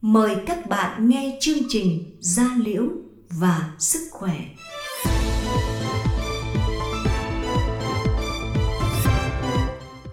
[0.00, 2.82] Mời các bạn nghe chương trình Gia Liễu
[3.30, 4.34] và Sức Khỏe.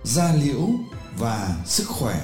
[0.03, 0.59] Da liễu
[1.17, 2.15] và sức khỏe.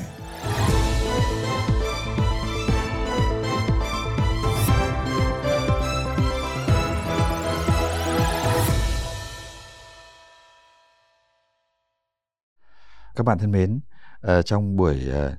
[13.15, 13.79] Các bạn thân mến,
[14.21, 15.35] ờ, trong buổi ờ,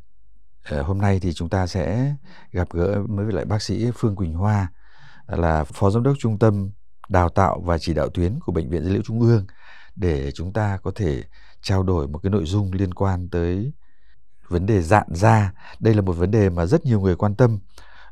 [0.68, 2.14] Ờ, hôm nay thì chúng ta sẽ
[2.52, 4.72] gặp gỡ với lại bác sĩ Phương Quỳnh Hoa
[5.26, 6.71] ờ, là Phó Giám đốc Trung tâm
[7.08, 9.46] Đào tạo và Chỉ đạo tuyến của Bệnh viện Dữ liệu Trung ương
[9.96, 11.22] để chúng ta có thể
[11.62, 13.72] trao đổi một cái nội dung liên quan tới
[14.48, 15.52] vấn đề dạn da.
[15.80, 17.58] Đây là một vấn đề mà rất nhiều người quan tâm.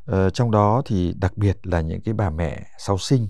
[0.05, 3.27] Ờ, trong đó thì đặc biệt là những cái bà mẹ sau sinh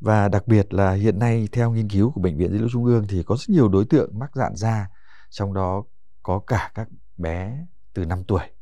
[0.00, 2.84] và đặc biệt là hiện nay theo nghiên cứu của bệnh viện dữ liệu trung
[2.84, 4.86] ương thì có rất nhiều đối tượng mắc dạn da
[5.30, 5.84] trong đó
[6.22, 8.57] có cả các bé từ 5 tuổi.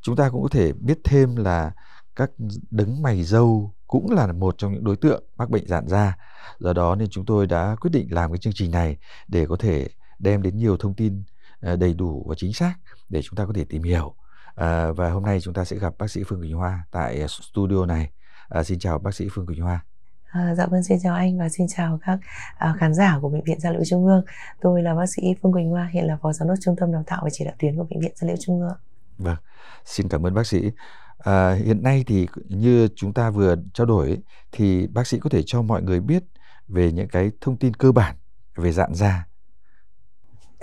[0.00, 1.72] Chúng ta cũng có thể biết thêm là
[2.16, 2.30] các
[2.70, 6.16] đấng mày dâu cũng là một trong những đối tượng mắc bệnh dạn da.
[6.58, 8.96] Do đó nên chúng tôi đã quyết định làm cái chương trình này
[9.28, 11.22] để có thể đem đến nhiều thông tin
[11.60, 12.74] ờ, đầy đủ và chính xác
[13.08, 14.14] để chúng ta có thể tìm hiểu.
[14.54, 17.26] À, và hôm nay chúng ta sẽ gặp bác sĩ Phương Quỳnh Hoa tại ờ,
[17.26, 18.10] studio này.
[18.48, 19.84] À, xin chào bác sĩ Phương Quỳnh Hoa.
[20.26, 22.18] À, dạ vâng xin chào anh và xin chào các
[22.58, 24.24] à, khán giả của bệnh viện Gia Liễu Trung ương.
[24.60, 27.02] Tôi là bác sĩ Phương Quỳnh Hoa, hiện là phó giám đốc trung tâm đào
[27.06, 28.76] tạo và chỉ đạo tuyến của bệnh viện Gia Liễu Trung ương.
[29.18, 29.36] Vâng,
[29.84, 30.70] xin cảm ơn bác sĩ.
[31.18, 35.30] À, hiện nay thì như chúng ta vừa trao đổi ấy, thì bác sĩ có
[35.30, 36.22] thể cho mọi người biết
[36.68, 38.16] về những cái thông tin cơ bản
[38.56, 39.26] về dạng da.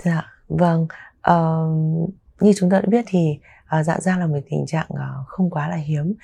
[0.04, 0.86] Dạ vâng,
[1.30, 3.38] uh, như chúng ta đã biết thì
[3.80, 6.14] uh, dạ da là một tình trạng uh, không quá là hiếm.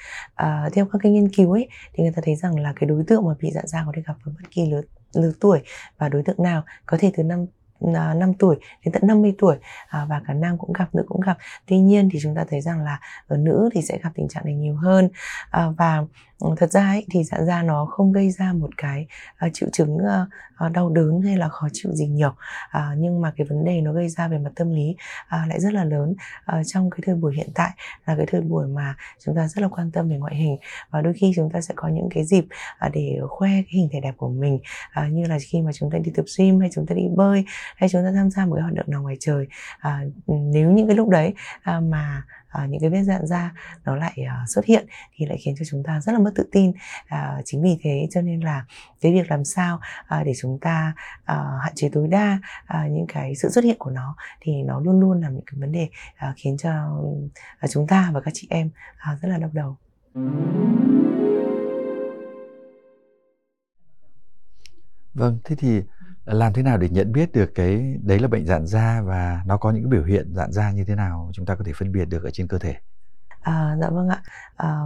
[0.42, 3.04] Uh, theo các cái nghiên cứu ấy thì người ta thấy rằng là cái đối
[3.06, 4.82] tượng mà bị dạ da có thể gặp ở bất kỳ lứa
[5.14, 5.62] lứa tuổi
[5.98, 7.46] và đối tượng nào có thể từ năm
[7.94, 9.56] À, 5 tuổi đến tận 50 tuổi
[9.88, 11.38] à, và cả nam cũng gặp nữ cũng gặp.
[11.66, 14.44] Tuy nhiên thì chúng ta thấy rằng là ở nữ thì sẽ gặp tình trạng
[14.44, 15.08] này nhiều hơn.
[15.50, 16.04] À, và
[16.38, 19.06] ừ, thật ra ấy, thì dạ da nó không gây ra một cái
[19.46, 19.96] uh, triệu chứng
[20.66, 22.28] uh, đau đớn hay là khó chịu gì nhiều.
[22.30, 25.60] Uh, nhưng mà cái vấn đề nó gây ra về mặt tâm lý uh, lại
[25.60, 26.14] rất là lớn
[26.58, 27.70] uh, trong cái thời buổi hiện tại
[28.06, 28.94] là cái thời buổi mà
[29.24, 30.56] chúng ta rất là quan tâm về ngoại hình.
[30.90, 32.44] Và đôi khi chúng ta sẽ có những cái dịp
[32.86, 35.90] uh, để khoe cái hình thể đẹp của mình uh, như là khi mà chúng
[35.90, 37.44] ta đi tập gym hay chúng ta đi bơi
[37.76, 39.46] hay chúng ta tham gia một cái hoạt động nào ngoài trời.
[39.78, 43.52] À, ừ, nếu những cái lúc đấy à, mà à, những cái vết dạn da
[43.84, 46.48] nó lại à, xuất hiện thì lại khiến cho chúng ta rất là mất tự
[46.52, 46.72] tin.
[47.06, 48.64] À, chính vì thế cho nên là
[49.00, 50.94] cái việc làm sao à, để chúng ta
[51.24, 54.80] à, hạn chế tối đa à, những cái sự xuất hiện của nó thì nó
[54.80, 56.70] luôn luôn là những cái vấn đề à, khiến cho
[57.58, 59.76] à, chúng ta và các chị em à, rất là đau đầu.
[65.14, 65.82] Vâng, thế thì
[66.32, 69.56] làm thế nào để nhận biết được cái đấy là bệnh dạn da và nó
[69.56, 71.92] có những cái biểu hiện dạn da như thế nào chúng ta có thể phân
[71.92, 72.76] biệt được ở trên cơ thể?
[73.40, 74.22] À, dạ vâng ạ.
[74.56, 74.80] À,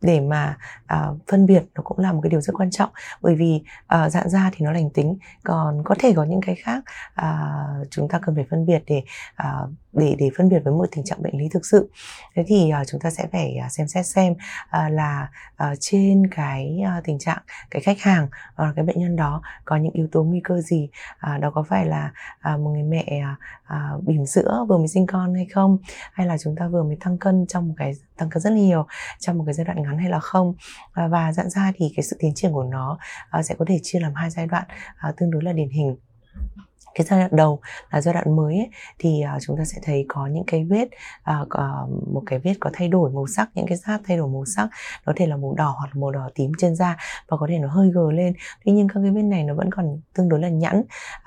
[0.00, 2.90] để mà à, phân biệt nó cũng là một cái điều rất quan trọng
[3.22, 6.54] bởi vì à, dạng da thì nó lành tính, còn có thể có những cái
[6.54, 6.84] khác
[7.14, 7.48] à,
[7.90, 9.02] chúng ta cần phải phân biệt để
[9.34, 9.54] à,
[9.96, 11.90] để để phân biệt với một tình trạng bệnh lý thực sự.
[12.34, 16.30] Thế thì uh, chúng ta sẽ phải uh, xem xét xem uh, là uh, trên
[16.30, 20.08] cái uh, tình trạng cái khách hàng hoặc cái bệnh nhân đó có những yếu
[20.12, 20.88] tố nguy cơ gì,
[21.34, 22.12] uh, đó có phải là
[22.54, 23.22] uh, một người mẹ
[23.96, 25.78] uh, bỉm sữa vừa mới sinh con hay không,
[26.12, 28.86] hay là chúng ta vừa mới tăng cân trong một cái tăng cân rất nhiều
[29.18, 32.02] trong một cái giai đoạn ngắn hay là không uh, và dặn ra thì cái
[32.02, 32.98] sự tiến triển của nó
[33.38, 34.64] uh, sẽ có thể chia làm hai giai đoạn
[35.08, 35.96] uh, tương đối là điển hình
[36.96, 37.60] cái giai đoạn đầu
[37.90, 40.84] là giai đoạn mới ấy, thì uh, chúng ta sẽ thấy có những cái vết
[40.84, 44.28] uh, uh, một cái vết có thay đổi màu sắc những cái giáp thay đổi
[44.28, 44.68] màu sắc
[45.04, 46.96] có thể là màu đỏ hoặc là màu đỏ tím trên da
[47.28, 48.34] và có thể nó hơi gờ lên.
[48.64, 50.80] Tuy nhiên các cái vết này nó vẫn còn tương đối là nhẵn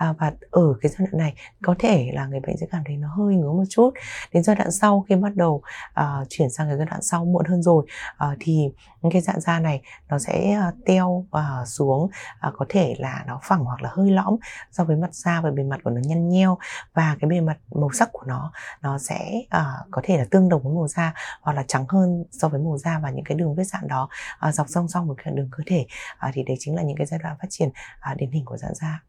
[0.09, 1.33] uh, và ở cái giai đoạn này
[1.63, 3.93] có thể là người bệnh sẽ cảm thấy nó hơi ngứa một chút.
[4.33, 5.61] Đến giai đoạn sau khi bắt đầu
[5.99, 7.85] uh, chuyển sang cái giai đoạn sau muộn hơn rồi
[8.31, 8.69] uh, thì
[9.11, 12.03] cái dạng da này nó sẽ uh, teo uh, xuống
[12.47, 14.35] uh, có thể là nó phẳng hoặc là hơi lõm
[14.71, 16.57] so với mặt da và bề mặt của nó nhăn nheo
[16.93, 18.51] và cái bề mặt màu sắc của nó
[18.81, 22.23] nó sẽ uh, có thể là tương đồng với màu da hoặc là trắng hơn
[22.31, 24.09] so với màu da và những cái đường vết dạn đó
[24.47, 25.85] uh, dọc song song với cái đường cơ thể
[26.27, 27.69] uh, thì đấy chính là những cái giai đoạn phát triển
[28.11, 28.99] uh, điển hình của dạng da.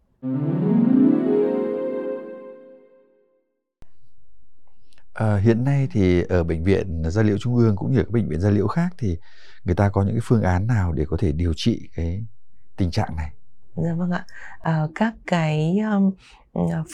[5.14, 8.28] À, hiện nay thì ở bệnh viện da liễu trung ương cũng như các bệnh
[8.28, 9.18] viện da liễu khác thì
[9.64, 12.24] người ta có những cái phương án nào để có thể điều trị cái
[12.76, 13.32] tình trạng này?
[13.76, 14.24] Dạ vâng ạ.
[14.60, 16.12] À, các cái um,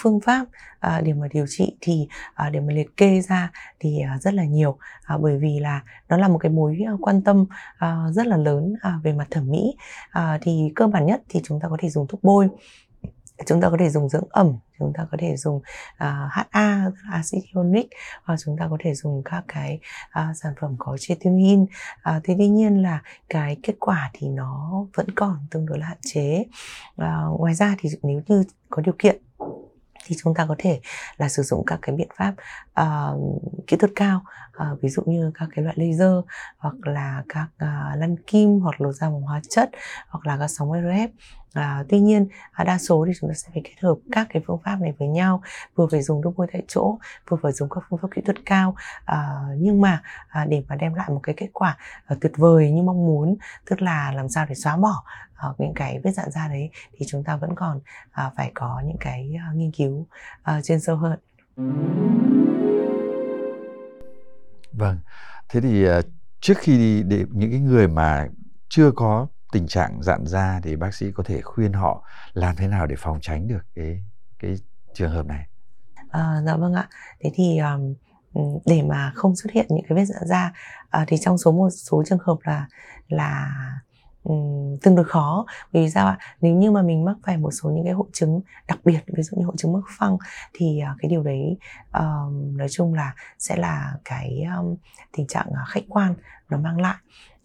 [0.02, 0.46] phương pháp
[0.80, 3.50] à, để mà điều trị thì à, để mà liệt kê ra
[3.80, 4.78] thì à, rất là nhiều.
[5.02, 7.44] À, bởi vì là nó là một cái mối quan tâm
[7.78, 9.76] à, rất là lớn à, về mặt thẩm mỹ.
[10.10, 12.48] À, thì cơ bản nhất thì chúng ta có thể dùng thuốc bôi
[13.46, 15.62] chúng ta có thể dùng dưỡng ẩm chúng ta có thể dùng uh,
[16.30, 17.88] HA acid hyaluronic
[18.24, 21.68] hoặc chúng ta có thể dùng các cái uh, sản phẩm có tretinoin uh,
[22.02, 25.86] à, thế tuy nhiên là cái kết quả thì nó vẫn còn tương đối là
[25.86, 26.44] hạn chế.
[27.02, 29.22] Uh, ngoài ra thì nếu như có điều kiện
[30.06, 30.80] thì chúng ta có thể
[31.16, 32.34] là sử dụng các cái biện pháp
[32.80, 34.22] uh, kỹ thuật cao
[34.72, 36.12] uh, ví dụ như các cái loại laser
[36.58, 39.70] hoặc là các uh, lăn kim hoặc lột da bằng hóa chất
[40.08, 41.08] hoặc là các sóng RF
[41.56, 44.42] À, tuy nhiên à, đa số thì chúng ta sẽ phải kết hợp các cái
[44.46, 45.42] phương pháp này với nhau.
[45.74, 46.98] Vừa phải dùng đúc bôi tại chỗ
[47.28, 48.74] vừa phải dùng các phương pháp kỹ thuật cao.
[49.04, 51.76] À, nhưng mà à, để mà đem lại một cái kết quả
[52.06, 53.36] à, tuyệt vời như mong muốn
[53.70, 55.04] tức là làm sao để xóa bỏ
[55.34, 57.80] à, những cái vết dạn da đấy thì chúng ta vẫn còn
[58.10, 60.06] à, phải có những cái à, nghiên cứu
[60.42, 61.18] à, chuyên sâu hơn.
[64.72, 64.98] Vâng.
[65.48, 65.86] Thế thì
[66.40, 68.28] trước khi đi để những cái người mà
[68.68, 72.68] chưa có tình trạng dạn da thì bác sĩ có thể khuyên họ làm thế
[72.68, 74.04] nào để phòng tránh được cái
[74.38, 74.54] cái
[74.94, 75.46] trường hợp này?
[76.08, 76.88] À, dạ vâng ạ.
[77.20, 77.94] Thế thì um,
[78.66, 80.52] để mà không xuất hiện những cái vết dạn da
[81.02, 82.66] uh, thì trong số một số trường hợp là
[83.08, 83.52] là
[84.22, 85.46] um, tương đối khó.
[85.72, 86.18] Vì sao ạ?
[86.40, 89.22] Nếu như mà mình mắc phải một số những cái hội chứng đặc biệt ví
[89.22, 90.16] dụ như hội chứng mắc phăng
[90.52, 91.56] thì uh, cái điều đấy
[91.92, 94.76] um, nói chung là sẽ là cái um,
[95.16, 96.14] tình trạng uh, khách quan
[96.50, 96.96] nó mang lại.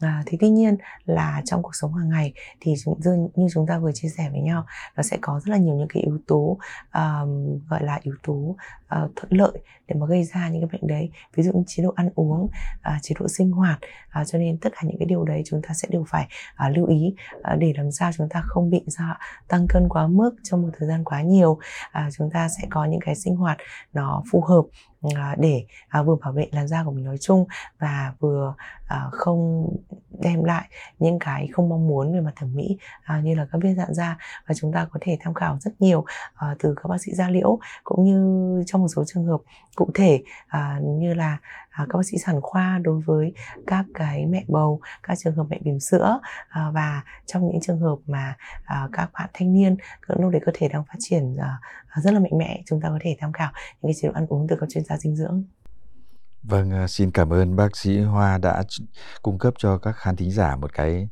[0.02, 3.00] Ờ, à, thế tuy nhiên là trong cuộc sống hàng ngày thì chúng
[3.36, 4.66] như chúng ta vừa chia sẻ với nhau
[4.98, 6.58] nó sẽ có rất là nhiều những cái yếu tố
[6.94, 8.58] um, gọi là yếu tố uh,
[8.90, 9.52] thuận lợi
[9.88, 11.10] để mà gây ra những cái bệnh đấy.
[11.36, 13.80] Ví dụ như chế độ ăn uống uh, chế độ sinh hoạt
[14.22, 16.28] uh, cho nên tất cả những cái điều đấy chúng ta sẽ đều phải
[16.68, 19.18] uh, lưu ý uh, để làm sao chúng ta không bị ra
[19.48, 21.52] tăng cân quá mức trong một thời gian quá nhiều.
[21.52, 23.58] Uh, chúng ta sẽ có những cái sinh hoạt
[23.94, 24.64] nó phù hợp
[25.02, 27.46] Ờ, để à, vừa bảo vệ làn da của mình nói chung
[27.80, 28.54] và vừa
[28.88, 29.68] à, không
[30.22, 30.70] đem lại
[31.00, 33.94] những cái không mong muốn về mặt thẩm mỹ à, như là các vết dạn
[33.94, 34.18] da.
[34.48, 37.30] Và chúng ta có thể tham khảo rất nhiều à, từ các bác sĩ da
[37.30, 39.42] liễu cũng như trong một số trường hợp
[39.76, 41.38] cụ thể à, như là
[41.78, 43.34] các bác sĩ sản khoa đối với
[43.68, 46.20] các cái mẹ bầu, các trường hợp mẹ bỉm sữa
[46.74, 48.36] và trong những trường hợp mà
[48.92, 49.76] các bạn thanh niên
[50.08, 51.38] lúc đấy cơ thể đang phát triển
[51.96, 53.52] rất là mạnh mẽ, chúng ta có thể tham khảo
[53.82, 55.44] những cái chế độ ăn uống từ các chuyên gia dinh dưỡng.
[56.44, 58.64] Vâng, à, xin cảm ơn bác sĩ Hoa đã
[59.22, 61.10] cung cấp cho các khán thính giả một cái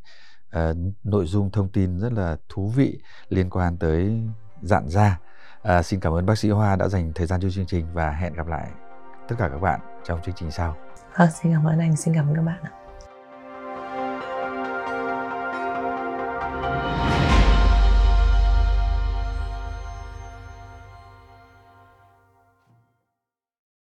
[0.55, 2.99] uh, nội dung thông tin rất là thú vị
[3.29, 4.21] liên quan tới
[4.61, 5.19] dạn da.
[5.61, 8.11] Uh, xin cảm ơn bác sĩ Hoa đã dành thời gian cho chương trình và
[8.11, 8.69] hẹn gặp lại
[9.27, 10.75] tất cả các bạn trong chương trình sau.
[11.13, 12.71] À, xin cảm ơn anh, xin cảm ơn các bạn ạ.